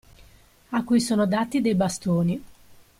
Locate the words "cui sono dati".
0.83-1.61